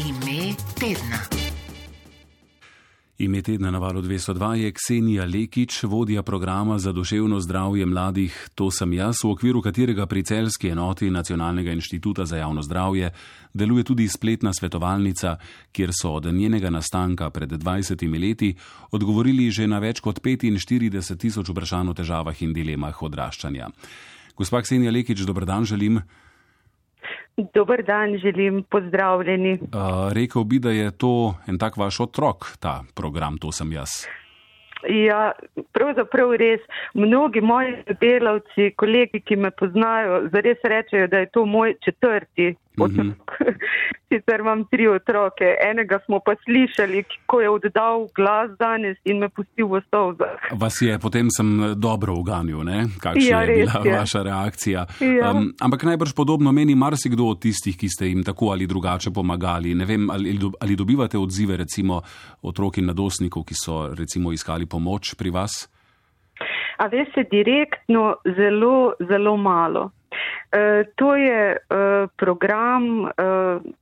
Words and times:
Ime 0.00 0.54
tedna. 0.80 1.18
Ime 3.18 3.42
tedna 3.42 3.70
na 3.70 3.78
valu 3.78 4.02
202 4.02 4.52
je 4.52 4.72
Ksenija 4.72 5.24
Lekič, 5.24 5.82
vodja 5.82 6.22
programa 6.22 6.78
za 6.78 6.92
duševno 6.92 7.40
zdravje 7.40 7.86
mladih. 7.86 8.48
To 8.54 8.70
sem 8.70 8.92
jaz, 8.92 9.16
v 9.24 9.30
okviru 9.30 9.60
katerega 9.62 10.06
pri 10.06 10.22
celski 10.22 10.68
enoti 10.68 11.10
Nacionalnega 11.10 11.72
inštituta 11.72 12.24
za 12.24 12.36
javno 12.36 12.62
zdravje 12.62 13.10
deluje 13.54 13.84
tudi 13.84 14.08
spletna 14.08 14.52
svetovalnica, 14.52 15.36
kjer 15.72 15.90
so 15.92 16.12
od 16.12 16.32
njenega 16.32 16.70
nastanka 16.70 17.30
pred 17.30 17.50
20 17.50 18.20
leti 18.20 18.54
odgovorili 18.90 19.50
že 19.50 19.66
na 19.66 19.78
več 19.78 20.00
kot 20.00 20.20
45 20.20 21.16
tisoč 21.16 21.48
vprašanj 21.48 21.88
o 21.88 21.94
težavah 21.94 22.42
in 22.42 22.52
dilemah 22.52 23.02
odraščanja. 23.02 23.68
Gospa 24.36 24.62
Ksenija 24.62 24.90
Lekič, 24.90 25.20
dober 25.26 25.44
dan 25.44 25.64
želim. 25.64 26.00
Dober 27.54 27.82
dan, 27.86 28.18
želim 28.18 28.62
pozdravljeni. 28.68 29.58
Uh, 29.62 30.12
rekel 30.12 30.44
bi, 30.44 30.58
da 30.58 30.70
je 30.70 30.90
to 30.90 31.34
en 31.48 31.58
tak 31.58 31.76
vaš 31.76 32.00
otrok, 32.00 32.56
ta 32.60 32.80
program, 32.94 33.38
to 33.40 33.52
sem 33.52 33.72
jaz. 33.72 34.04
Ja, 34.88 35.32
pravzaprav 35.76 36.32
res. 36.40 36.60
Mnogi 36.94 37.40
moji 37.40 37.74
delavci, 38.00 38.70
kolegi, 38.80 39.20
ki 39.20 39.36
me 39.36 39.50
poznajo, 39.50 40.22
zares 40.32 40.62
rečejo, 40.64 41.08
da 41.12 41.24
je 41.24 41.30
to 41.34 41.44
moj 41.46 41.74
četrti 41.84 42.54
otrok. 42.78 43.04
Mm 43.04 43.10
-hmm. 43.10 43.58
Sicer 44.08 44.40
imam 44.40 44.64
tri 44.70 44.88
otroke. 44.88 45.44
Enega 45.70 45.98
smo 46.06 46.20
pa 46.20 46.34
slišali, 46.44 47.04
ko 47.26 47.40
je 47.40 47.50
oddal 47.50 48.08
glas 48.14 48.50
danes 48.58 48.96
in 49.04 49.18
me 49.18 49.28
pustil 49.28 49.66
v 49.66 49.80
stolzah. 49.86 50.34
Vas 50.52 50.82
je 50.82 50.98
potem 50.98 51.30
sem 51.30 51.74
dobro 51.76 52.14
uganil, 52.14 52.64
ne? 52.64 52.86
kakšna 53.00 53.30
Ja, 53.30 53.40
je 53.42 53.54
bila 53.54 53.80
je. 53.84 53.98
vaša 53.98 54.22
reakcija. 54.22 54.86
Ja. 55.00 55.30
Um, 55.30 55.52
ampak 55.60 55.82
najbrž 55.82 56.12
podobno 56.14 56.52
meni 56.52 56.74
marsikdo 56.74 57.24
od 57.24 57.40
tistih, 57.40 57.76
ki 57.76 57.88
ste 57.88 58.06
jim 58.06 58.24
tako 58.24 58.50
ali 58.50 58.66
drugače 58.66 59.10
pomagali. 59.10 59.74
Ne 59.74 59.84
vem, 59.84 60.10
ali, 60.10 60.38
ali 60.60 60.76
dobivate 60.76 61.18
odzive 61.18 61.56
recimo 61.56 62.02
otrok 62.42 62.78
in 62.78 62.84
mladostnikov, 62.84 63.44
ki 63.44 63.54
so 63.54 63.94
recimo 63.94 64.32
iskali 64.32 64.66
pomoč 64.66 65.14
pri 65.14 65.30
vas? 65.30 65.68
A 66.78 66.86
veste, 66.88 67.24
direktno 67.30 68.14
zelo, 68.36 68.92
zelo 69.08 69.36
malo. 69.36 69.90
E, 70.52 70.84
to 70.96 71.14
je 71.16 71.56
e, 71.56 71.58
program, 72.16 73.06
e, 73.06 73.10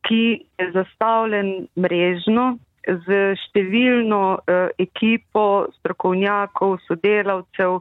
ki 0.05 0.25
je 0.59 0.71
zastavljen 0.73 1.69
mrežno 1.77 2.59
z 2.89 3.17
številno 3.37 4.39
ekipo 4.81 5.69
strokovnjakov, 5.77 6.79
sodelavcev, 6.87 7.75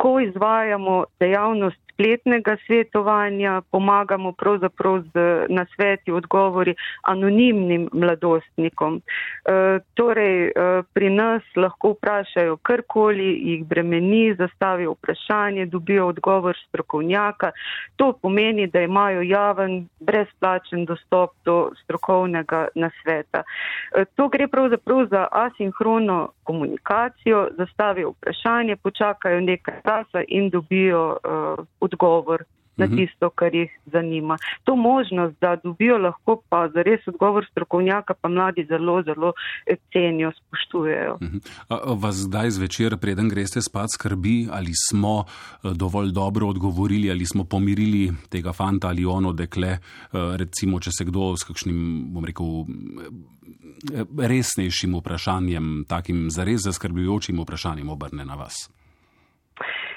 ko 0.00 0.12
izvajamo 0.24 0.94
dejavnost 1.20 1.83
spletnega 1.94 2.56
svetovanja, 2.66 3.62
pomagamo 3.70 4.32
pravzaprav 4.32 5.02
z 5.14 5.46
nasveti, 5.48 6.12
odgovori 6.12 6.74
anonimnim 7.02 7.88
mladostnikom. 7.92 8.98
E, 8.98 9.80
torej, 9.94 10.46
e, 10.46 10.52
pri 10.92 11.10
nas 11.10 11.42
lahko 11.56 11.94
vprašajo 11.94 12.56
karkoli, 12.56 13.30
jih 13.50 13.64
bremeni, 13.66 14.34
zastavijo 14.34 14.92
vprašanje, 14.98 15.66
dobijo 15.66 16.08
odgovor 16.08 16.56
strokovnjaka. 16.68 17.52
To 17.96 18.12
pomeni, 18.22 18.66
da 18.66 18.80
imajo 18.80 19.22
javen, 19.22 19.88
brezplačen 20.00 20.84
dostop 20.84 21.30
do 21.44 21.70
strokovnega 21.84 22.66
nasveta. 22.74 23.42
E, 23.94 24.04
To 24.16 24.28
gre 24.28 24.48
pravzaprav 24.48 25.06
za 25.10 25.26
asinhrono 25.32 26.28
komunikacijo, 26.44 27.48
zastavijo 27.56 28.10
vprašanje, 28.10 28.76
počakajo 28.76 29.40
nekaj 29.40 29.74
časa 29.82 30.22
in 30.28 30.50
dobijo 30.50 31.08
uh, 31.08 31.66
odgovor 31.84 32.44
na 32.76 32.86
Mhm. 32.86 32.96
tisto, 32.96 33.30
kar 33.30 33.54
jih 33.54 33.70
zanima. 33.86 34.34
To 34.64 34.74
možnost, 34.76 35.36
da 35.40 35.56
dobijo 35.56 35.98
lahko 35.98 36.42
pa 36.48 36.68
zares 36.68 37.06
odgovor 37.06 37.46
strokovnjaka, 37.50 38.14
pa 38.14 38.28
mladi 38.28 38.64
zelo, 38.64 39.02
zelo 39.02 39.32
eh, 39.66 39.76
cenijo, 39.92 40.32
spoštujejo. 40.32 41.18
Mhm. 41.22 41.38
A- 41.68 41.94
Vas 41.94 42.16
zdaj 42.16 42.50
zvečer, 42.50 42.96
preden 42.96 43.28
greste 43.28 43.62
spat, 43.62 43.90
skrbi, 43.90 44.48
ali 44.50 44.72
smo 44.80 45.24
eh, 45.24 45.70
dovolj 45.74 46.10
dobro 46.12 46.48
odgovorili, 46.48 47.10
ali 47.10 47.26
smo 47.26 47.44
pomirili 47.44 48.10
tega 48.28 48.52
fanta 48.52 48.88
ali 48.88 49.04
ono 49.06 49.32
dekle, 49.32 49.68
eh, 49.68 49.78
recimo, 50.36 50.80
če 50.80 50.90
se 50.92 51.04
kdo 51.04 51.36
s 51.36 51.44
kakšnim, 51.44 51.78
bom 52.08 52.24
rekel, 52.24 52.46
resnejšim 54.18 54.94
vprašanjem, 54.94 55.84
takim 55.88 56.30
zares 56.30 56.60
zaskrbljujočim 56.60 57.40
vprašanjem 57.40 57.88
obrne 57.88 58.24
na 58.24 58.34
vas. 58.34 58.54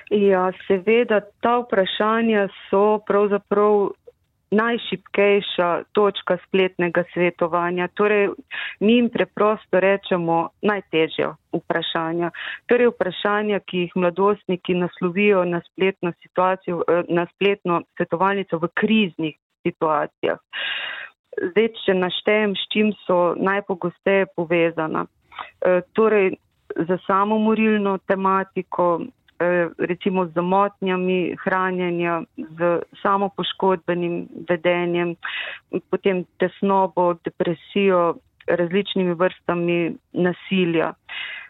Ja, 0.10 0.52
seveda, 0.68 1.22
ta 1.44 1.58
vprašanja 1.60 2.48
so 2.70 3.00
pravzaprav 3.08 3.90
najšipkejša 4.52 5.84
točka 5.92 6.38
spletnega 6.48 7.04
svetovanja. 7.14 7.88
Torej, 7.88 8.30
mi 8.80 8.94
jim 8.94 9.10
preprosto 9.10 9.80
rečemo 9.80 10.50
najtežja 10.62 11.34
vprašanja. 11.54 12.32
Torej, 12.72 12.92
vprašanja, 12.94 13.60
ki 13.60 13.78
jih 13.78 13.96
mladostniki 13.96 14.74
naslovijo 14.74 15.44
na 15.46 15.62
spletno 15.68 16.12
eh, 16.12 17.04
na 17.10 17.28
spletno 17.36 17.82
svetovalnico 17.98 18.58
v 18.58 18.72
kriznih 18.74 19.36
situacijah. 19.68 20.40
Zdaj, 21.52 21.70
če 21.86 21.94
naštejem, 21.94 22.56
s 22.56 22.72
čim 22.72 22.94
so 23.06 23.36
najpogosteje 23.36 24.32
povezana. 24.36 25.06
Eh, 25.62 25.82
Torej, 25.94 26.38
za 26.76 26.98
samomorilno 27.08 27.98
tematiko, 28.08 29.02
recimo 29.78 30.26
z 30.26 30.34
zamotnjami 30.34 31.36
hranjenja, 31.44 32.22
z 32.38 32.82
samopoškodbenim 33.02 34.28
vedenjem, 34.50 35.16
potem 35.90 36.26
tesnobo, 36.40 37.14
depresijo, 37.26 38.18
različnimi 38.48 39.14
vrstami 39.14 39.96
nasilja. 40.14 40.94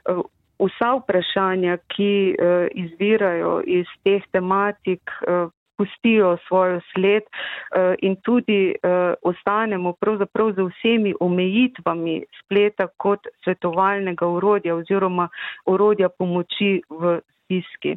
Eh, 0.09 0.21
Vsa 0.57 0.95
vprašanja, 0.97 1.77
ki 1.93 2.33
eh, 2.33 2.67
izvirajo 2.73 3.61
iz 3.65 3.85
teh 4.03 4.23
tematik, 4.33 5.11
eh, 5.27 5.45
pustijo 5.77 6.37
svojo 6.47 6.81
sled 6.93 7.23
eh, 7.23 7.95
in 8.01 8.15
tudi 8.21 8.69
eh, 8.69 9.13
ostanemo 9.21 9.93
pravzaprav 9.93 10.51
z 10.51 10.61
vsemi 10.69 11.13
omejitvami 11.19 12.23
spleta 12.39 12.87
kot 12.97 13.19
svetovalnega 13.43 14.27
urodja 14.27 14.75
oziroma 14.75 15.29
urodja 15.65 16.09
pomoči 16.09 16.81
v 16.89 17.19
stiski. 17.47 17.95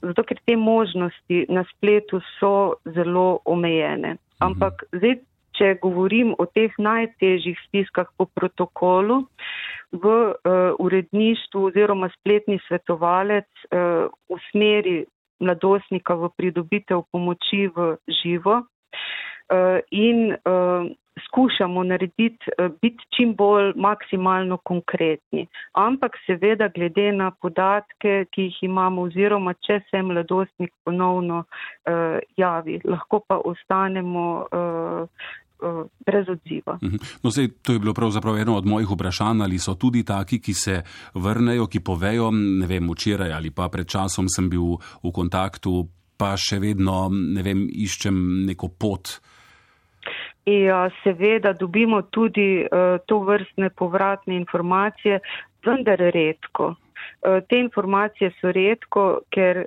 Zato, 0.00 0.24
ker 0.24 0.38
te 0.46 0.56
možnosti 0.56 1.44
na 1.52 1.66
spletu 1.74 2.22
so 2.38 2.80
zelo 2.96 3.42
omejene. 3.44 4.16
Ampak 4.40 4.86
zdaj, 4.96 5.18
če 5.58 5.74
govorim 5.82 6.32
o 6.40 6.46
teh 6.48 6.72
najtežjih 6.80 7.58
stiskah 7.66 8.08
po 8.16 8.24
protokolu, 8.32 9.26
v 9.92 10.06
uh, 10.06 10.72
uredništvu 10.78 11.64
oziroma 11.64 12.08
spletni 12.14 12.60
svetovalec 12.68 13.48
uh, 13.68 14.06
usmeri 14.30 15.04
mladostnika 15.40 16.14
v 16.14 16.30
pridobitev 16.36 17.02
pomoči 17.12 17.66
v 17.74 17.96
živo 18.22 18.62
uh, 18.62 19.78
in 19.90 20.30
uh, 20.32 20.86
skušamo 21.26 21.82
narediti, 21.84 22.50
uh, 22.58 22.70
biti 22.82 23.04
čim 23.16 23.34
bolj 23.34 23.72
maksimalno 23.76 24.56
konkretni. 24.56 25.46
Ampak 25.72 26.16
seveda 26.26 26.68
glede 26.68 27.12
na 27.12 27.30
podatke, 27.30 28.24
ki 28.30 28.48
jih 28.48 28.62
imamo 28.70 29.02
oziroma 29.08 29.54
če 29.66 29.80
se 29.90 30.02
mladostnik 30.02 30.72
ponovno 30.84 31.44
uh, 31.44 32.18
javi, 32.36 32.80
lahko 32.84 33.20
pa 33.28 33.40
ostanemo 33.44 34.26
uh, 34.52 35.30
uh, 35.62 35.86
brez 36.06 36.28
odziva. 36.28 36.78
Mhm. 36.82 36.96
No, 37.22 37.30
sej, 37.30 37.48
to 37.62 37.72
je 37.72 37.78
bilo 37.78 37.94
pravzaprav 37.94 38.38
eno 38.38 38.56
od 38.56 38.66
mojih 38.66 38.88
vprašanj, 38.90 39.42
ali 39.42 39.58
so 39.58 39.74
tudi 39.74 40.04
taki, 40.04 40.40
ki 40.40 40.54
se 40.54 40.82
vrnejo, 41.14 41.66
ki 41.66 41.80
povejo, 41.80 42.30
ne 42.32 42.66
vem, 42.66 42.90
včeraj 42.90 43.32
ali 43.32 43.50
pa 43.50 43.68
pred 43.68 43.88
časom 43.88 44.28
sem 44.28 44.50
bil 44.50 44.78
v 45.02 45.12
kontaktu, 45.12 45.88
pa 46.16 46.34
še 46.36 46.60
vedno, 46.60 47.08
ne 47.10 47.42
vem, 47.42 47.64
iščem 47.68 48.46
neko 48.46 48.68
pot. 48.68 49.20
Ja, 50.50 50.90
seveda 51.02 51.52
dobimo 51.52 52.02
tudi 52.02 52.64
uh, 52.64 52.98
to 53.06 53.18
vrstne 53.18 53.70
povratne 53.70 54.36
informacije, 54.36 55.20
vendar 55.66 55.98
redko. 55.98 56.66
Uh, 56.66 57.40
te 57.48 57.58
informacije 57.60 58.30
so 58.40 58.52
redko, 58.52 59.04
ker 59.30 59.64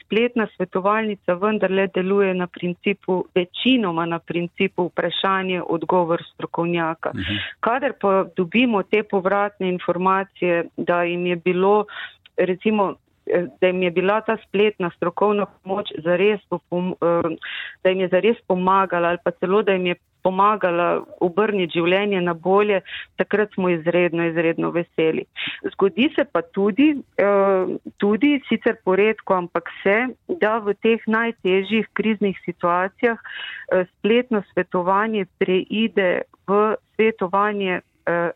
spletna 0.00 0.46
svetovalnica 0.56 1.34
vendarle 1.34 1.86
deluje 1.94 2.34
na 2.34 2.46
principu, 2.46 3.24
večinoma 3.34 4.06
na 4.06 4.18
principu 4.18 4.88
vprašanje, 4.88 5.62
odgovor 5.62 6.22
strokovnjaka. 6.34 7.10
Mhm. 7.14 7.36
Kadar 7.60 7.92
pa 8.00 8.24
dobimo 8.36 8.82
te 8.82 9.02
povratne 9.02 9.68
informacije, 9.68 10.64
da 10.76 11.02
jim 11.02 11.26
je 11.26 11.36
bilo, 11.36 11.84
recimo, 12.36 12.94
da 13.60 13.66
jim 13.66 13.82
je 13.82 13.90
bila 13.90 14.20
ta 14.20 14.36
spletna 14.48 14.90
strokovna 14.96 15.46
pomoč 15.46 15.88
zares, 16.04 16.40
da 17.82 17.88
jim 17.88 18.00
je 18.00 18.08
zares 18.08 18.36
pomagala 18.46 19.08
ali 19.08 19.18
pa 19.24 19.30
celo, 19.30 19.62
da 19.62 19.72
jim 19.72 19.86
je 19.86 19.94
pomagala 20.22 21.04
obrniti 21.20 21.78
življenje 21.78 22.20
na 22.24 22.34
bolje, 22.34 22.80
takrat 23.20 23.52
smo 23.54 23.70
izredno, 23.72 24.26
izredno 24.30 24.70
veseli. 24.74 25.26
Zgodi 25.74 26.10
se 26.16 26.24
pa 26.24 26.42
tudi, 26.42 26.90
eh, 27.18 27.74
tudi 27.98 28.32
sicer 28.48 28.78
poredko, 28.84 29.34
ampak 29.34 29.70
se, 29.82 29.98
da 30.40 30.58
v 30.58 30.74
teh 30.82 31.06
najtežjih 31.06 31.88
kriznih 31.92 32.38
situacijah 32.44 33.18
eh, 33.18 33.86
spletno 33.98 34.42
svetovanje 34.52 35.26
preide 35.38 36.22
v 36.48 36.74
svetovanje 36.94 37.80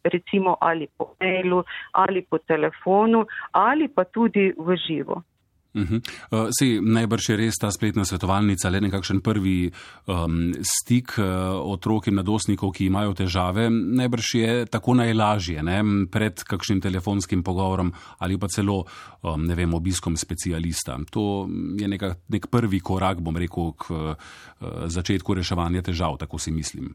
recimo 0.04 0.54
ali 0.60 0.86
po 0.86 1.16
mailu 1.20 1.64
ali 1.92 2.22
po 2.22 2.38
telefonu 2.38 3.26
ali 3.52 3.88
pa 3.88 4.04
tudi 4.04 4.52
v 4.54 4.76
živo. 4.76 5.22
Uh 5.74 5.82
-huh. 5.82 6.00
uh, 6.30 6.48
sej, 6.58 6.80
najbrž 6.80 7.28
je 7.28 7.36
res 7.36 7.54
ta 7.58 7.70
spletna 7.70 8.04
svetovalnica 8.04 8.70
le 8.70 8.80
nekakšen 8.80 9.20
prvi 9.20 9.70
um, 10.06 10.54
stik 10.62 11.18
uh, 11.18 11.24
otrok 11.72 12.06
in 12.06 12.14
mladostnikov, 12.14 12.70
ki 12.72 12.86
imajo 12.86 13.14
težave. 13.14 13.70
Najbrž 13.70 14.34
je 14.34 14.66
tako 14.66 14.94
najlažje 14.94 15.62
ne? 15.62 16.06
pred 16.10 16.42
kakšnim 16.42 16.80
telefonskim 16.80 17.42
pogovorom 17.42 17.92
ali 18.18 18.38
pa 18.38 18.48
celo 18.48 18.84
um, 19.22 19.46
vem, 19.46 19.74
obiskom 19.74 20.16
specialista. 20.16 20.98
To 21.10 21.48
je 21.80 21.88
neka, 21.88 22.14
nek 22.28 22.46
prvi 22.46 22.80
korak, 22.80 23.20
bom 23.20 23.36
rekel, 23.36 23.72
k 23.72 23.90
uh, 23.90 24.14
začetku 24.86 25.34
reševanja 25.34 25.82
težav, 25.82 26.16
tako 26.18 26.38
si 26.38 26.50
mislim. 26.50 26.94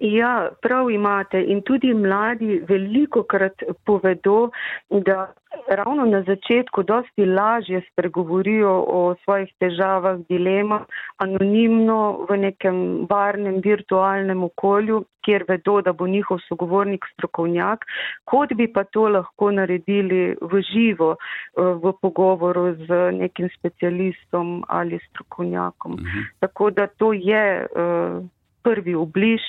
Ja, 0.00 0.48
prav 0.62 0.90
imate 0.90 1.40
in 1.42 1.62
tudi 1.62 1.94
mladi 1.94 2.60
veliko 2.68 3.22
krat 3.22 3.62
povedo, 3.84 4.50
da 4.90 5.32
ravno 5.68 6.04
na 6.04 6.22
začetku 6.22 6.82
dosti 6.82 7.26
lažje 7.26 7.82
spregovorijo 7.92 8.84
o 8.88 9.14
svojih 9.24 9.52
težavah, 9.58 10.18
dilemah, 10.28 10.82
anonimno 11.16 12.26
v 12.28 12.36
nekem 12.36 13.06
varnem 13.10 13.60
virtualnem 13.64 14.44
okolju, 14.44 15.04
kjer 15.24 15.44
vedo, 15.48 15.80
da 15.82 15.92
bo 15.92 16.06
njihov 16.06 16.38
sogovornik 16.48 17.04
strokovnjak, 17.12 17.84
kot 18.24 18.52
bi 18.54 18.68
pa 18.72 18.84
to 18.84 19.08
lahko 19.08 19.50
naredili 19.50 20.36
v 20.40 20.62
živo, 20.70 21.16
eh, 21.16 21.62
v 21.82 21.92
pogovoru 22.02 22.74
z 22.86 23.00
nekim 23.18 23.48
specialistom 23.58 24.64
ali 24.68 25.00
strokovnjakom. 25.08 25.92
Mhm. 25.92 26.30
Tako 26.40 26.70
da 26.70 26.86
to 26.86 27.12
je 27.12 27.66
uh, 27.66 28.35
prvi 28.66 28.94
obliž. 28.94 29.42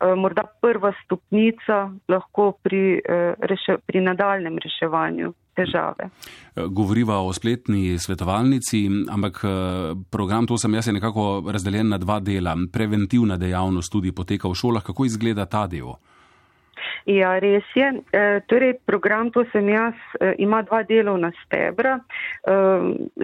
Eh, 0.00 0.14
morda 0.16 0.42
prva 0.60 0.92
stopnica 1.04 1.90
lahko 2.08 2.52
pri, 2.62 3.00
eh, 3.04 3.34
reše, 3.40 3.76
pri 3.86 4.00
nadaljem 4.00 4.56
reševanju 4.58 5.32
težave. 5.56 6.08
Eh, 6.08 6.62
govoriva 6.68 7.18
o 7.20 7.32
spletni 7.32 7.98
svetovalnici, 7.98 8.88
ampak 9.12 9.44
program, 10.10 10.46
to 10.46 10.56
sem 10.58 10.74
jaz, 10.74 10.86
je 10.86 10.92
nekako 10.92 11.44
razdeljen 11.52 11.88
na 11.88 11.98
dva 11.98 12.20
dela. 12.20 12.56
Preventivna 12.72 13.36
dejavnost 13.36 13.92
tudi 13.92 14.12
poteka 14.12 14.48
v 14.48 14.54
šolah. 14.54 14.82
Kako 14.82 15.04
izgleda 15.04 15.46
ta 15.46 15.66
del? 15.66 15.92
Ja, 17.08 17.38
res 17.40 17.64
je. 17.74 17.88
E, 18.12 18.40
torej, 18.50 18.74
program, 18.86 19.30
to 19.32 19.44
sem 19.52 19.68
jaz, 19.72 19.94
e, 20.20 20.34
ima 20.44 20.62
dva 20.62 20.82
delovna 20.88 21.30
stebra. 21.44 21.98
E, 22.00 22.56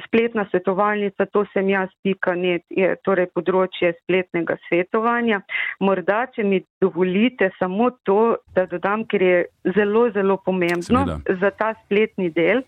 spletna 0.06 0.46
svetovalnica, 0.50 1.26
to 1.32 1.44
sem 1.52 1.68
jaz, 1.70 1.92
pika 2.02 2.34
net, 2.38 2.64
je 2.70 2.94
torej 3.04 3.28
področje 3.36 3.92
spletnega 4.02 4.56
svetovanja. 4.68 5.42
Morda, 5.80 6.24
če 6.32 6.46
mi 6.46 6.62
dovolite 6.80 7.50
samo 7.58 7.90
to, 8.08 8.36
da 8.56 8.66
dodam, 8.70 9.04
ker 9.10 9.22
je 9.22 9.44
zelo, 9.76 10.08
zelo 10.14 10.38
pomembno 10.44 11.04
Seveda. 11.04 11.38
za 11.40 11.52
ta 11.58 11.74
spletni 11.84 12.30
del. 12.30 12.64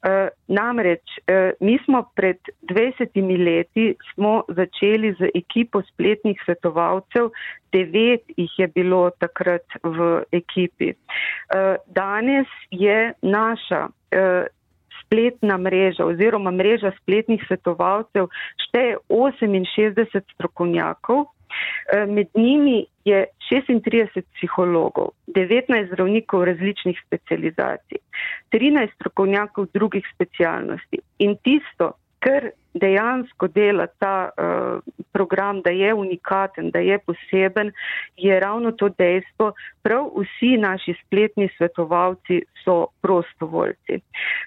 Uh, 0.00 0.28
namreč, 0.48 1.04
uh, 1.28 1.52
mi 1.60 1.78
smo 1.84 2.02
pred 2.16 2.38
20 2.62 3.44
leti 3.44 3.94
smo 4.14 4.42
začeli 4.48 5.12
z 5.18 5.30
ekipo 5.34 5.82
spletnih 5.82 6.40
svetovalcev, 6.44 7.30
devet 7.72 8.24
jih 8.36 8.58
je 8.58 8.68
bilo 8.68 9.10
takrat 9.20 9.66
v 9.84 10.22
ekipi. 10.32 10.94
Uh, 10.94 11.76
danes 11.86 12.48
je 12.70 13.12
naša 13.22 13.88
spletna 15.04 15.58
mreža 15.58 16.04
oziroma 16.04 16.50
mreža 16.50 16.90
spletnih 17.02 17.44
svetovalcev 17.46 18.26
šteje 18.66 18.96
68 19.08 20.24
strokovnjakov, 20.34 21.28
Eh, 21.92 22.06
med 22.06 22.26
njimi 22.34 22.84
je 23.04 23.24
36 23.50 24.22
psihologov, 24.34 25.12
19 25.26 25.92
zdravnikov 25.92 26.44
različnih 26.44 27.00
specializacij, 27.06 27.98
13 28.52 28.94
strokovnjakov 28.94 29.66
drugih 29.74 30.04
specialnosti. 30.14 31.00
In 31.18 31.36
tisto, 31.42 31.92
kar 32.20 32.50
dejansko 32.74 33.48
dela 33.48 33.86
ta 33.98 34.30
uh, 34.30 34.92
program, 35.12 35.62
da 35.62 35.70
je 35.70 35.94
unikaten, 35.94 36.70
da 36.70 36.78
je 36.78 36.98
poseben, 36.98 37.72
je 38.16 38.40
ravno 38.40 38.72
to 38.72 38.88
dejstvo. 38.88 39.52
Prav 39.82 40.10
vsi 40.16 40.56
naši 40.56 40.94
spletni 41.06 41.48
svetovalci 41.56 42.42
so 42.64 42.86
prostovoljci. 43.02 43.98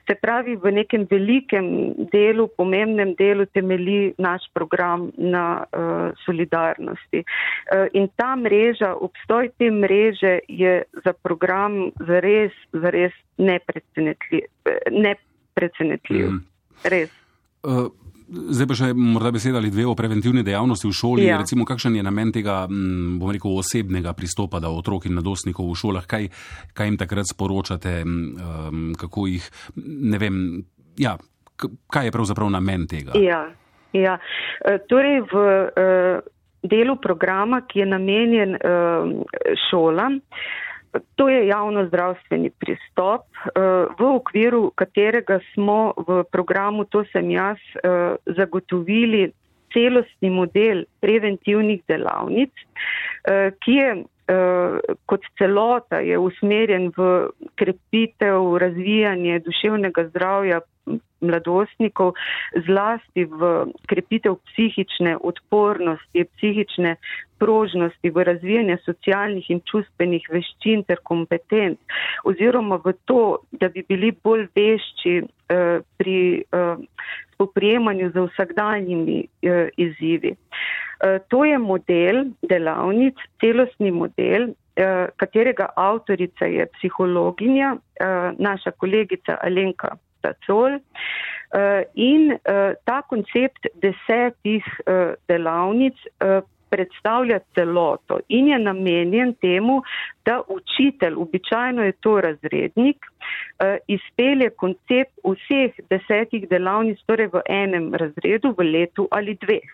Se 0.08 0.16
pravi, 0.22 0.56
v 0.56 0.72
nekem 0.72 1.08
velikem 1.12 1.68
delu, 2.12 2.48
pomembnem 2.58 3.16
delu 3.20 3.46
temeli 3.46 4.14
naš 4.18 4.48
program 4.54 5.10
na 5.18 5.66
uh, 5.66 6.14
solidarnosti. 6.26 7.24
Uh, 7.24 7.88
in 7.94 8.08
ta 8.16 8.36
mreža, 8.36 8.94
obstoj 8.96 9.50
te 9.58 9.72
mreže 9.72 10.40
je 10.48 10.84
za 11.04 11.14
program 11.14 11.92
zares, 12.08 12.56
zares 12.72 13.14
nepresenetljiv. 13.38 14.48
nepresenetljiv. 14.92 16.32
Mm. 16.32 16.42
Res. 16.84 17.23
Uh. 17.64 17.92
Zdaj 18.34 18.66
pa 18.66 18.76
še 18.78 18.88
morda 18.98 19.30
beseda 19.36 19.60
ali 19.60 19.70
dve 19.70 19.84
o 19.86 19.94
preventivni 19.94 20.42
dejavnosti 20.48 20.88
v 20.88 20.96
šoli. 20.96 21.26
Ja. 21.28 21.36
Recimo, 21.38 21.68
kakšen 21.70 22.00
je 22.00 22.04
namen 22.06 22.32
tega, 22.34 22.64
mm, 22.66 23.20
bom 23.22 23.30
rekel, 23.30 23.52
osebnega 23.60 24.16
pristopa 24.18 24.62
do 24.64 24.72
otrok 24.74 25.06
in 25.06 25.14
mladostnikov 25.14 25.68
v 25.70 25.76
šolah? 25.78 26.08
Kaj, 26.10 26.32
kaj 26.74 26.90
jim 26.90 26.98
takrat 26.98 27.30
sporočate, 27.30 28.00
um, 28.08 28.88
kako 28.98 29.28
jih, 29.30 29.46
ne 29.76 30.18
vem, 30.24 30.40
ja, 30.98 31.14
kaj 31.94 32.10
je 32.10 32.16
pravzaprav 32.16 32.50
namen 32.56 32.88
tega? 32.90 33.14
Ja, 33.22 33.44
ja. 33.94 34.18
E, 34.66 34.80
torej 34.90 35.22
v 35.30 35.44
uh, 35.44 36.26
delu 36.64 36.98
programa, 37.04 37.62
ki 37.68 37.84
je 37.84 37.90
namenjen 37.92 38.58
šolam, 39.68 40.22
To 41.16 41.30
je 41.30 41.48
javno 41.48 41.86
zdravstveni 41.88 42.50
pristop, 42.50 43.22
eh, 43.46 43.60
v 44.00 44.16
okviru 44.16 44.72
katerega 44.76 45.40
smo 45.54 45.94
v 45.98 46.24
programu 46.32 46.86
To 46.86 47.04
sem 47.12 47.32
jaz 47.32 47.58
eh, 47.58 48.16
zagotovili 48.26 49.32
celostni 49.74 50.30
model 50.30 50.86
preventivnih 51.02 51.82
delavnic, 51.88 52.52
eh, 53.26 53.52
ki 53.60 53.72
je 53.72 54.04
kot 55.06 55.26
celota 55.38 56.00
je 56.00 56.16
usmerjen 56.18 56.94
v 56.96 57.28
krepitev, 57.60 58.56
razvijanje 58.58 59.42
duševnega 59.44 60.06
zdravja 60.14 60.62
mladostnikov, 61.24 62.14
zlasti 62.68 63.24
v 63.26 63.72
krepitev 63.88 64.36
psihične 64.52 65.16
odpornosti, 65.24 66.26
psihične 66.36 66.96
prožnosti, 67.40 68.10
v 68.10 68.24
razvijanje 68.24 68.78
socialnih 68.86 69.50
in 69.52 69.64
čustvenih 69.68 70.28
veščin 70.32 70.84
ter 70.88 71.00
kompetenc, 71.04 71.80
oziroma 72.28 72.80
v 72.84 72.96
to, 73.08 73.40
da 73.52 73.70
bi 73.70 73.84
bili 73.88 74.12
bolj 74.12 74.48
vešči 74.56 75.16
eh, 75.24 75.80
pri 75.98 76.20
eh, 76.44 76.76
spoprijemanju 77.34 78.12
z 78.12 78.28
vsakdanjimi 78.30 79.20
eh, 79.24 79.70
izzivi. 79.78 80.36
Eh, 80.36 81.20
to 81.28 81.44
je 81.46 81.58
model 81.58 82.26
delavnic, 82.48 83.20
celostni 83.42 83.92
model, 83.92 84.54
eh, 84.76 85.08
katerega 85.16 85.68
avtorica 85.76 86.46
je 86.46 86.68
psihologinja, 86.78 87.76
eh, 87.76 88.32
naša 88.40 88.72
kolegica 88.72 89.38
Alenka 89.44 89.98
Tacol. 90.24 90.80
Uh, 91.54 91.84
in 91.94 92.32
uh, 92.34 92.74
ta 92.88 93.04
koncept 93.06 93.68
desetih 93.84 94.66
uh, 94.88 95.14
delavnic 95.30 96.00
predstavlja 96.74 97.38
celoto 97.54 98.18
in 98.34 98.48
je 98.50 98.58
namenjen 98.58 99.36
temu, 99.38 99.84
da 100.26 100.40
učitelj, 100.50 101.14
običajno 101.22 101.84
je 101.86 101.92
to 102.02 102.16
razrednik, 102.22 103.06
izpelje 103.88 104.50
koncept 104.50 105.14
vseh 105.22 105.78
desetih 105.94 106.48
delavnic, 106.50 106.98
torej 107.06 107.30
v 107.36 107.44
enem 107.46 107.92
razredu, 107.94 108.56
v 108.58 108.66
letu 108.72 109.06
ali 109.12 109.38
dveh. 109.46 109.70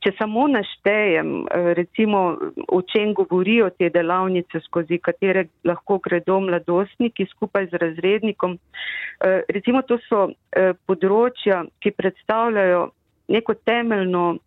Če 0.00 0.14
samo 0.16 0.46
naštejem, 0.48 1.32
eh, 1.44 1.72
recimo, 1.76 2.20
o 2.68 2.80
čem 2.82 3.12
govorijo 3.14 3.68
te 3.70 3.90
delavnice, 3.92 4.62
skozi 4.64 4.98
katere 4.98 5.44
lahko 5.64 5.98
gredo 5.98 6.38
mladostniki 6.40 7.26
skupaj 7.34 7.66
z 7.66 7.80
razrednikom, 7.82 8.56
eh, 8.56 9.42
recimo 9.48 9.82
to 9.82 9.98
so 10.08 10.30
eh, 10.30 10.72
področja, 10.88 11.66
ki 11.80 11.90
predstavljajo 11.90 12.88
neko 13.28 13.54
temeljno 13.54 14.38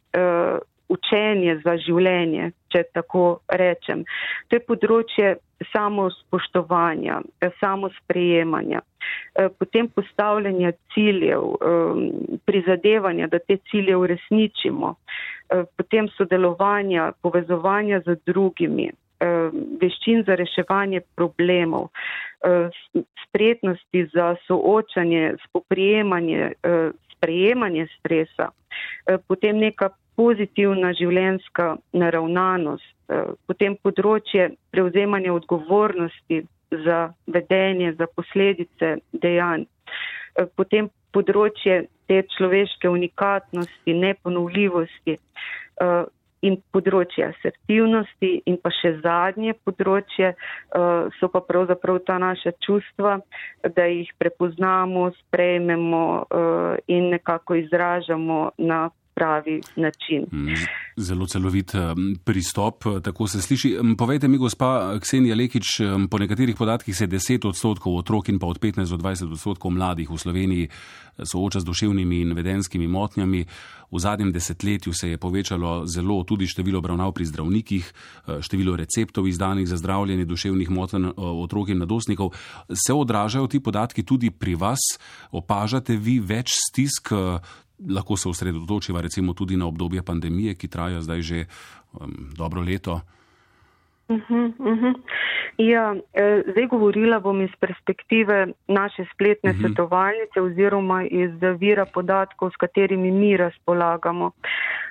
učenje 0.93 1.55
za 1.63 1.73
življenje, 1.81 2.51
če 2.69 2.83
tako 2.93 3.39
rečem. 3.49 4.03
To 4.49 4.59
je 4.59 4.65
področje 4.67 5.29
samo 5.71 6.09
spoštovanja, 6.11 7.21
samo 7.59 7.89
sprejemanja, 7.97 8.81
eh, 8.81 9.49
potem 9.57 9.87
postavljanja 9.89 10.73
ciljev, 10.93 11.55
prizadevanja, 12.45 13.27
da 13.27 13.39
te 13.39 13.57
cilje 13.71 13.95
uresničimo, 13.95 14.95
potem 15.77 16.07
sodelovanja, 16.17 17.11
povezovanja 17.21 18.01
z 18.05 18.17
drugimi, 18.25 18.91
veščin 19.81 20.23
za 20.27 20.35
reševanje 20.35 21.01
problemov, 21.15 21.89
spretnosti 23.27 24.05
za 24.13 24.33
soočanje, 24.47 25.35
spoprijemanje, 25.47 26.51
sprejemanje 27.15 27.87
stresa, 27.99 28.49
potem 29.27 29.61
neka 29.63 29.93
pozitivna 30.15 30.93
življenska 30.97 31.75
naravnanost, 31.93 32.89
potem 33.47 33.77
področje 33.81 34.51
prevzemanja 34.71 35.33
odgovornosti 35.33 36.43
za 36.83 37.13
vedenje, 37.27 37.93
za 37.97 38.07
posledice 38.15 38.97
dejanj, 39.13 39.65
potem 40.57 40.89
področje 41.13 41.85
te 42.13 42.27
človeške 42.37 42.89
unikatnosti, 42.89 43.93
neponovljivosti 43.93 45.17
in 46.43 46.57
področje 46.75 47.23
asertivnosti 47.29 48.31
in 48.51 48.57
pa 48.61 48.69
še 48.75 48.97
zadnje 49.01 49.55
področje 49.65 50.33
so 51.17 51.29
pa 51.31 51.41
pravzaprav 51.47 52.01
ta 52.05 52.19
naša 52.21 52.53
čustva, 52.65 53.15
da 53.63 53.85
jih 53.89 54.11
prepoznamo, 54.19 55.07
sprejmemo 55.21 56.03
in 56.91 57.09
nekako 57.15 57.57
izražamo 57.63 58.41
na 58.59 58.89
pravi 59.15 59.61
način. 59.75 60.25
Mm, 60.31 60.53
zelo 60.97 61.25
celovit 61.25 61.71
pristop, 62.23 62.83
tako 63.03 63.27
se 63.27 63.41
sliši. 63.41 63.77
Povejte 63.97 64.27
mi, 64.27 64.37
gospa 64.37 64.99
Ksenija 65.01 65.35
Lekič, 65.35 65.65
po 66.09 66.17
nekaterih 66.17 66.55
podatkih 66.55 66.97
se 66.97 67.07
10 67.07 67.47
odstotkov 67.47 67.97
otrok 67.97 68.29
in 68.29 68.39
pa 68.39 68.47
od 68.47 68.59
15 68.59 68.89
do 68.89 68.97
20 68.97 69.31
odstotkov 69.31 69.71
mladih 69.71 70.09
v 70.09 70.17
Sloveniji 70.17 70.67
eh, 70.67 71.25
sooča 71.25 71.59
z 71.59 71.65
duševnimi 71.65 72.21
in 72.21 72.33
vedenskimi 72.33 72.87
motnjami. 72.87 73.45
V 73.93 73.99
zadnjem 73.99 74.31
desetletju 74.33 74.93
se 74.93 75.09
je 75.09 75.17
povečalo 75.17 75.85
zelo 75.85 76.23
tudi 76.23 76.47
število 76.47 76.79
obravnav 76.79 77.11
pri 77.13 77.25
zdravnikih, 77.25 77.93
eh, 78.27 78.41
število 78.41 78.75
receptov 78.75 79.27
izdanih 79.27 79.67
za 79.67 79.77
zdravljenje 79.77 80.25
duševnih 80.25 80.69
motenj 80.69 81.05
eh, 81.05 81.11
otrok 81.17 81.69
in 81.69 81.77
mladostnikov. 81.77 82.33
Se 82.73 82.93
odražajo 82.93 83.47
ti 83.47 83.59
podatki 83.59 84.03
tudi 84.03 84.31
pri 84.31 84.55
vas? 84.55 84.79
Opažate 85.31 85.97
vi 85.97 86.19
več 86.19 86.53
stisk 86.69 87.13
lahko 87.89 88.17
se 88.17 88.29
osredotočiva 88.29 89.01
recimo 89.01 89.33
tudi 89.33 89.57
na 89.57 89.67
obdobje 89.67 90.03
pandemije, 90.03 90.55
ki 90.55 90.67
traja 90.67 91.01
zdaj 91.01 91.21
že 91.21 91.45
um, 91.93 92.29
dobro 92.37 92.61
leto. 92.61 93.01
Uh 94.07 94.19
-huh, 94.29 94.53
uh 94.59 94.77
-huh. 94.77 94.93
Ja, 95.57 95.95
eh, 96.13 96.41
zdaj 96.51 96.67
govorila 96.67 97.19
bom 97.19 97.41
iz 97.41 97.49
perspektive 97.59 98.47
naše 98.67 99.05
spletne 99.13 99.49
uh 99.49 99.55
mhm. 99.55 99.65
-huh. 99.65 99.67
svetovalnice 99.67 100.41
oziroma 100.41 101.03
iz 101.03 101.31
vira 101.59 101.85
podatkov, 101.85 102.49
s 102.49 102.55
katerimi 102.55 103.11
mi 103.11 103.37
razpolagamo. 103.37 104.31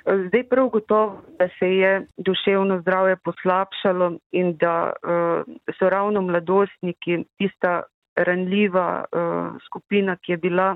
Eh, 0.05 0.27
zdaj 0.27 0.43
prav 0.43 0.67
gotovo, 0.69 1.21
da 1.39 1.49
se 1.59 1.75
je 1.75 2.07
duševno 2.17 2.81
zdravje 2.81 3.15
poslabšalo 3.15 4.17
in 4.31 4.57
da 4.57 4.91
uh, 4.93 5.55
so 5.79 5.89
ravno 5.89 6.21
mladostniki 6.21 7.23
tista 7.37 7.83
ranljiva 8.15 9.05
uh, 9.05 9.61
skupina, 9.65 10.15
ki 10.15 10.31
je 10.31 10.37
bila 10.37 10.73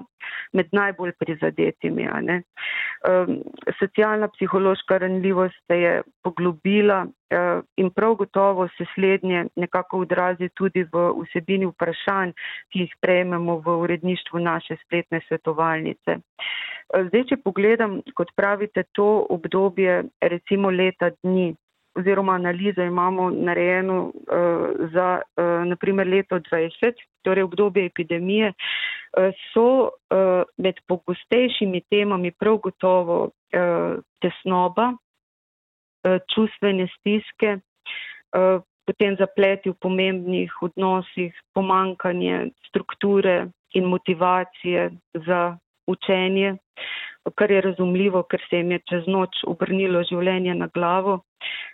med 0.54 0.70
najbolj 0.72 1.12
prizadetimi. 1.20 2.08
Um, 2.10 3.42
socialna 3.80 4.28
psihološka 4.28 4.98
ranljivost 4.98 5.56
se 5.68 5.80
je 5.80 6.02
poglobila 6.24 7.06
uh, 7.06 7.64
in 7.78 7.90
prav 7.90 8.16
gotovo 8.16 8.68
se 8.78 8.86
slednje 8.96 9.46
nekako 9.56 10.00
odrazi 10.00 10.50
tudi 10.50 10.84
v 10.84 11.12
vsebini 11.22 11.66
vprašanj, 11.66 12.34
ki 12.74 12.80
jih 12.80 12.96
prejmemo 13.02 13.60
v 13.66 13.78
uredništvu 13.86 14.40
naše 14.40 14.78
spletne 14.86 15.22
svetovalnice. 15.28 16.20
Zdaj, 16.88 17.24
če 17.30 17.38
pogledam, 17.44 18.00
kot 18.16 18.32
pravite, 18.36 18.86
to 18.96 19.26
obdobje 19.30 20.04
recimo 20.22 20.70
leta 20.72 21.10
dni, 21.24 21.52
oziroma 21.98 22.36
analizo 22.36 22.84
imamo 22.84 23.30
narejeno 23.30 24.04
uh, 24.04 24.12
za 24.94 25.22
uh, 25.22 25.68
naprimer 25.68 26.08
leto 26.08 26.40
20, 26.40 26.94
torej 27.22 27.44
obdobje 27.44 27.86
epidemije, 27.86 28.54
uh, 28.54 29.34
so 29.54 29.68
uh, 29.82 30.44
med 30.58 30.76
pogostejšimi 30.88 31.82
temami 31.90 32.32
prav 32.32 32.58
gotovo 32.58 33.24
uh, 33.24 34.00
tesnoba, 34.22 34.94
uh, 34.94 36.20
čustvene 36.36 36.88
stiske, 36.98 37.58
uh, 37.58 38.62
potem 38.88 39.18
zapleti 39.20 39.70
v 39.70 39.76
pomembnih 39.84 40.52
odnosih, 40.62 41.36
pomankanje 41.54 42.52
strukture 42.70 43.48
in 43.76 43.84
motivacije 43.84 44.92
za 45.28 45.58
učenje, 45.88 46.56
kar 47.36 47.52
je 47.52 47.62
razumljivo, 47.62 48.24
ker 48.24 48.42
se 48.50 48.62
jim 48.62 48.72
je 48.72 48.80
čez 48.90 49.08
noč 49.08 49.44
obrnilo 49.44 50.04
življenje 50.08 50.56
na 50.56 50.70
glavo. 50.74 51.20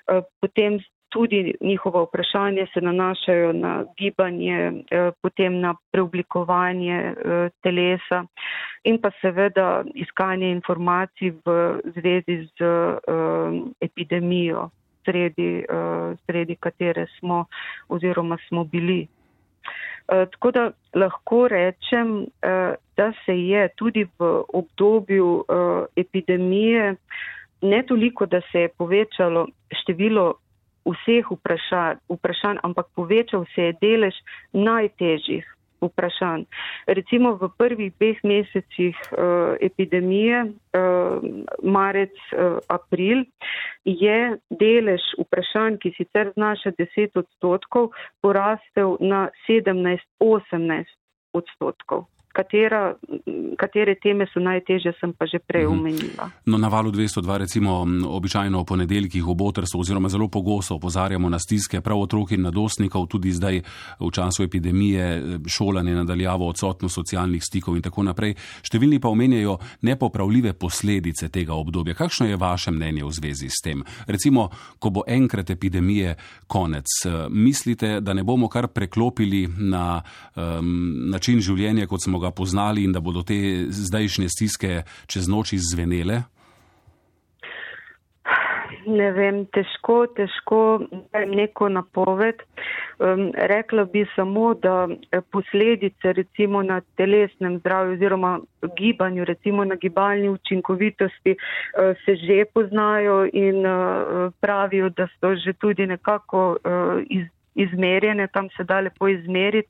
Eh, 0.07 0.21
potem 0.41 0.79
tudi 1.09 1.55
njihova 1.61 2.03
vprašanja 2.03 2.65
se 2.73 2.81
nanašajo 2.81 3.53
na 3.53 3.85
gibanje, 3.97 4.83
eh, 4.91 5.11
potem 5.21 5.59
na 5.59 5.75
preoblikovanje 5.91 6.97
eh, 6.97 7.49
telesa 7.61 8.25
in 8.83 8.97
pa 9.01 9.11
seveda 9.21 9.83
iskanje 9.95 10.51
informacij 10.51 11.31
v 11.45 11.79
zvezi 11.95 12.47
z 12.57 12.63
epidemijo, 13.79 14.69
sredi, 15.05 15.65
sredi 16.25 16.55
katere 16.55 17.05
smo 17.19 17.45
oziroma 17.87 18.37
smo 18.47 18.63
bili. 18.63 19.07
Tako 20.07 20.51
da 20.51 20.71
lahko 20.93 21.47
rečem, 21.47 22.25
da 22.97 23.11
se 23.25 23.35
je 23.39 23.69
tudi 23.75 24.03
v 24.19 24.43
obdobju 24.53 25.45
epidemije 25.95 26.95
ne 27.63 27.83
toliko, 27.87 28.25
da 28.25 28.41
se 28.51 28.67
je 28.67 28.69
povečalo 28.77 29.47
število 29.81 30.33
vseh 30.85 31.25
vprašanj, 31.31 32.03
vprašanj, 32.11 32.57
ampak 32.63 32.87
povečal 32.95 33.45
se 33.55 33.69
je 33.69 33.75
delež 33.81 34.15
najtežjih 34.53 35.47
vprašanj. 35.83 36.45
Recimo 36.87 37.35
v 37.35 37.49
prvih 37.57 37.91
dveh 37.99 38.19
mesecih 38.23 38.95
uh, 39.11 39.55
epidemije, 39.59 40.43
uh, 40.47 41.19
marec, 41.63 42.15
uh, 42.31 42.59
april, 42.67 43.25
je 43.83 44.19
delež 44.49 45.03
vprašanj, 45.19 45.79
ki 45.83 45.95
sicer 45.97 46.31
znaša 46.35 46.75
10 46.79 47.19
odstotkov, 47.19 47.91
porastel 48.23 48.97
na 48.99 49.27
17-18 49.47 50.87
odstotkov 51.33 52.07
katera, 52.33 52.95
katere 53.57 53.95
teme 54.01 54.25
so 54.33 54.41
najtežje, 54.41 54.95
sem 54.99 55.13
pa 55.13 55.27
že 55.29 55.39
prej 55.39 55.67
mhm. 55.67 55.73
omenila. 55.73 56.29
No, 56.49 56.57
na 56.57 56.67
valu 56.67 56.91
202 56.91 57.37
recimo 57.37 57.85
običajno 58.09 58.59
o 58.59 58.65
ponedeljkih 58.65 59.23
v 59.23 59.35
Botrstvu 59.37 59.79
oziroma 59.79 60.09
zelo 60.09 60.27
pogosto 60.27 60.75
opozarjamo 60.75 61.29
na 61.29 61.39
stiske 61.39 61.81
prav 61.81 62.01
otrok 62.01 62.31
in 62.31 62.41
nadostnikov, 62.41 63.07
tudi 63.07 63.31
zdaj 63.31 63.61
v 63.99 64.11
času 64.11 64.43
epidemije, 64.43 65.39
šolanje 65.47 65.95
nadaljavo, 65.95 66.47
odsotnost 66.49 66.95
socialnih 66.95 67.43
stikov 67.43 67.77
in 67.77 67.85
tako 67.85 68.03
naprej. 68.03 68.35
Številni 68.65 68.99
pa 68.99 69.11
omenjajo 69.13 69.57
nepopravljive 69.85 70.53
posledice 70.57 71.29
tega 71.29 71.53
obdobja. 71.53 71.93
Kakšno 71.93 72.27
je 72.27 72.39
vaše 72.39 72.71
mnenje 72.71 73.05
v 73.05 73.13
zvezi 73.13 73.49
s 73.49 73.61
tem? 73.63 73.83
Recimo, 74.07 74.49
ko 74.79 74.89
bo 74.89 75.05
enkrat 75.07 75.49
epidemije 75.53 76.15
konec, 76.47 76.89
mislite, 77.29 77.99
da 78.01 78.13
ne 78.13 78.23
bomo 78.23 78.49
kar 78.49 78.67
preklopili 78.67 79.45
na 79.47 80.01
um, 80.35 81.09
način 81.13 81.41
življenja, 81.43 81.87
kot 81.87 82.01
smo 82.03 82.22
ga 82.23 82.31
poznali 82.31 82.87
in 82.87 82.95
da 82.95 83.03
bodo 83.03 83.23
te 83.27 83.35
zdajšnje 83.69 84.29
stiske 84.31 84.83
čez 85.11 85.27
noč 85.27 85.53
izvenele? 85.59 86.23
Ne 88.85 89.11
vem, 89.15 89.43
težko, 89.55 90.03
težko 90.17 90.59
neko 91.29 91.69
napoved. 91.71 92.41
Um, 93.03 93.31
rekla 93.33 93.85
bi 93.89 94.03
samo, 94.15 94.53
da 94.53 94.87
eh, 94.89 95.21
posledice 95.31 96.13
recimo 96.13 96.63
na 96.63 96.81
telesnem 96.97 97.57
zdravju 97.59 97.93
oziroma 97.93 98.39
gibanju, 98.77 99.25
recimo 99.25 99.65
na 99.65 99.75
gibalni 99.75 100.29
učinkovitosti 100.29 101.35
uh, 101.35 101.97
se 102.05 102.15
že 102.15 102.45
poznajo 102.53 103.25
in 103.33 103.65
uh, 103.65 104.31
pravijo, 104.39 104.89
da 104.89 105.07
so 105.19 105.35
že 105.35 105.53
tudi 105.53 105.87
nekako 105.87 106.51
uh, 106.51 107.03
iz, 107.09 107.27
izmerjene, 107.55 108.27
tam 108.27 108.49
se 108.57 108.63
da 108.63 108.79
lepo 108.79 109.07
izmeriti, 109.07 109.69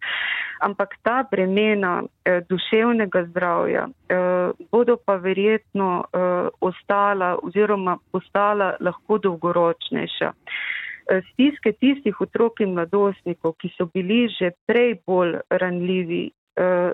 ampak 0.62 0.96
ta 1.04 1.24
bremena 1.32 2.04
eh, 2.04 2.42
duševnega 2.50 3.26
zdravja 3.32 3.88
eh, 3.88 4.52
bodo 4.72 4.98
pa 5.06 5.16
verjetno 5.16 6.04
eh, 6.04 6.48
ostala 6.62 7.36
oziroma 7.44 7.98
postala 8.12 8.76
lahko 8.80 9.18
dolgoročnejša. 9.18 10.32
Eh, 11.12 11.22
stiske 11.32 11.74
tistih 11.80 12.22
otrok 12.22 12.62
in 12.64 12.76
mladostnikov, 12.78 13.58
ki 13.60 13.74
so 13.76 13.90
bili 13.92 14.28
že 14.32 14.54
prej 14.68 14.96
bolj 15.08 15.42
ranljivi, 15.52 16.32
eh, 16.56 16.92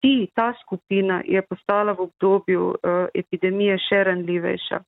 ti, 0.00 0.28
ta 0.34 0.52
skupina 0.62 1.20
je 1.24 1.42
postala 1.42 1.92
v 1.92 2.08
obdobju 2.08 2.74
eh, 2.74 3.06
epidemije 3.14 3.76
še 3.88 4.04
ranljivejša. 4.08 4.80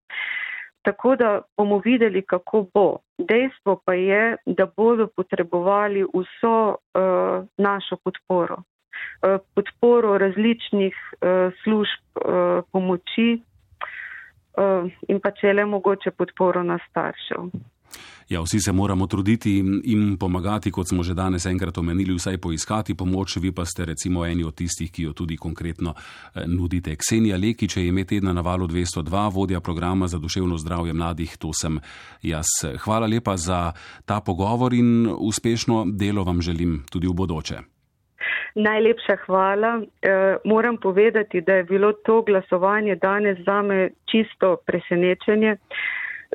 Tako 0.85 1.17
da 1.17 1.41
bomo 1.57 1.79
videli, 1.85 2.23
kako 2.23 2.67
bo. 2.75 2.97
Dejstvo 3.19 3.81
pa 3.85 3.95
je, 3.95 4.37
da 4.47 4.67
bodo 4.77 5.07
potrebovali 5.17 6.05
vso 6.05 6.69
uh, 6.69 7.47
našo 7.59 7.97
podporo. 7.97 8.55
Uh, 8.55 9.41
podporo 9.55 10.19
različnih 10.19 10.97
uh, 11.13 11.53
služb 11.63 12.03
uh, 12.17 12.65
pomoči 12.73 13.41
uh, 14.59 14.91
in 15.09 15.21
pa 15.21 15.31
če 15.31 15.53
le 15.53 15.65
mogoče 15.65 16.11
podporo 16.11 16.63
na 16.63 16.79
staršev. 16.91 17.49
Ja, 18.29 18.41
vsi 18.41 18.61
se 18.61 18.73
moramo 18.73 19.07
truditi 19.07 19.59
in 19.85 20.17
pomagati, 20.19 20.71
kot 20.71 20.89
smo 20.89 21.03
že 21.03 21.15
danes 21.15 21.47
enkrat 21.47 21.79
omenili, 21.79 22.15
vsaj 22.15 22.39
poiskati 22.39 22.95
pomoč. 22.95 23.37
Vi 23.37 23.53
pa 23.53 23.65
ste 23.65 23.85
recimo 23.85 24.25
eni 24.27 24.45
od 24.45 24.55
tistih, 24.55 24.93
ki 24.93 25.03
jo 25.03 25.13
tudi 25.13 25.37
konkretno 25.37 25.95
eh, 25.95 26.47
nudite. 26.47 26.97
Ksenija 26.97 27.37
Lekič 27.37 27.77
je 27.77 27.87
ime 27.89 28.05
tedna 28.05 28.33
na 28.33 28.41
valu 28.41 28.67
202, 28.67 29.35
vodja 29.35 29.61
programa 29.61 30.09
za 30.09 30.19
duševno 30.19 30.59
zdravje 30.59 30.93
mladih. 30.93 31.37
To 31.37 31.53
sem 31.53 31.79
jaz. 32.23 32.47
Hvala 32.85 33.07
lepa 33.07 33.37
za 33.37 33.73
ta 34.05 34.21
pogovor 34.21 34.75
in 34.75 35.09
uspešno 35.19 35.85
delo 35.93 36.25
vam 36.25 36.41
želim 36.43 36.83
tudi 36.91 37.07
v 37.07 37.13
bodoče. 37.13 37.75
Najlepša 38.55 39.17
hvala. 39.27 39.83
E, 40.03 40.37
moram 40.45 40.77
povedati, 40.77 41.41
da 41.41 41.53
je 41.55 41.65
bilo 41.65 41.93
to 41.93 42.23
glasovanje 42.23 42.97
danes 42.97 43.39
zame 43.39 43.91
čisto 44.05 44.57
presenečenje. 44.67 45.57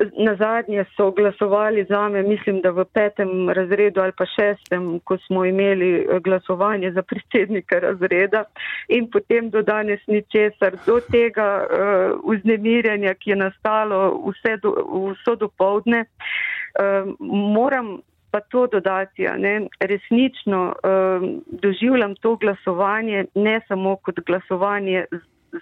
Na 0.00 0.34
zadnje 0.34 0.84
so 0.96 1.10
glasovali 1.10 1.84
za 1.84 2.08
me, 2.08 2.22
mislim, 2.22 2.60
da 2.60 2.70
v 2.70 2.84
petem 2.84 3.50
razredu 3.50 4.00
ali 4.00 4.12
pa 4.16 4.24
šestem, 4.26 5.00
ko 5.04 5.18
smo 5.26 5.44
imeli 5.44 5.90
eh, 5.94 6.20
glasovanje 6.20 6.92
za 6.92 7.02
predsednika 7.02 7.78
razreda 7.78 8.44
in 8.88 9.10
potem 9.10 9.50
do 9.50 9.62
danes 9.62 10.00
ni 10.06 10.22
česar. 10.22 10.76
Do 10.86 11.00
tega 11.00 11.48
uh, 11.64 12.32
vznemirjanja, 12.32 13.14
ki 13.14 13.30
je 13.30 13.36
nastalo 13.36 13.98
vse 14.28 14.56
do, 14.62 14.72
vso 15.12 15.36
dopovdne, 15.36 16.04
uh, 16.04 17.12
moram 17.54 17.98
pa 18.30 18.40
to 18.40 18.66
dodati. 18.66 19.28
Ne? 19.38 19.66
Resnično 19.80 20.62
uh, 20.72 21.28
doživljam 21.62 22.14
to 22.14 22.36
glasovanje 22.36 23.24
ne 23.34 23.60
samo 23.68 23.96
kot 23.96 24.20
glasovanje 24.26 25.04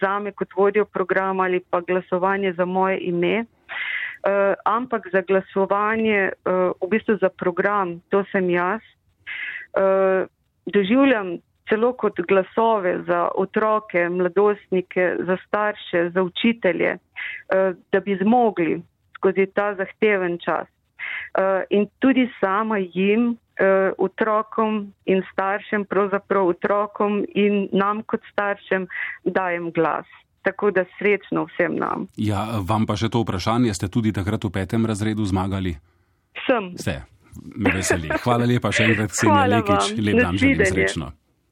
za 0.01 0.19
me 0.19 0.33
kot 0.33 0.49
vodjo 0.57 0.85
programa 0.85 1.45
ali 1.45 1.61
pa 1.71 1.81
glasovanje 1.81 2.53
za 2.53 2.65
moje 2.65 2.99
ime. 3.01 3.45
Uh, 4.19 4.55
ampak 4.65 5.07
za 5.13 5.23
glasovanje, 5.23 6.33
uh, 6.43 6.75
v 6.83 6.89
bistvu 6.91 7.19
za 7.23 7.29
program, 7.29 8.01
to 8.11 8.25
sem 8.33 8.51
jaz, 8.51 8.83
uh, 9.79 10.27
doživljam 10.67 11.39
celo 11.69 11.93
kot 11.93 12.19
glasove 12.27 13.05
za 13.07 13.29
otroke, 13.35 14.09
mladostnike, 14.09 15.17
za 15.27 15.37
starše, 15.47 16.11
za 16.15 16.23
učitelje, 16.23 16.97
da 17.93 18.01
bi 18.01 18.17
zmogli 18.23 18.83
skozi 19.15 19.47
ta 19.55 19.75
zahteven 19.75 20.39
čas. 20.41 20.65
In 21.69 21.87
tudi 21.99 22.25
sama 22.41 22.79
jim, 22.79 23.37
otrokom 23.99 24.95
in 25.05 25.23
staršem, 25.33 25.85
pravzaprav 25.85 26.49
otrokom 26.49 27.25
in 27.35 27.69
nam 27.73 28.03
kot 28.03 28.25
staršem 28.33 28.89
dajem 29.25 29.69
glas. 29.73 30.09
Tako 30.49 30.71
da 30.73 30.85
srečno 30.97 31.45
vsem 31.45 31.77
nam. 31.77 32.07
Ja, 32.17 32.47
vam 32.65 32.87
pa 32.89 32.97
še 32.97 33.11
to 33.13 33.21
vprašanje, 33.21 33.75
ste 33.77 33.91
tudi 33.93 34.15
takrat 34.17 34.47
v 34.49 34.51
petem 34.55 34.87
razredu 34.89 35.27
zmagali? 35.29 35.75
Sem. 36.47 36.71
Ste, 36.81 37.03
me 37.53 37.73
veseli. 37.75 38.09
Hvala 38.25 38.49
lepa 38.49 38.73
še 38.73 38.87
enkrat, 38.89 39.13
Ksenija 39.13 39.45
Lekič, 39.53 39.91
lep 40.01 40.23
dan 40.23 40.39
želim 40.41 40.65
srečno. 40.73 41.11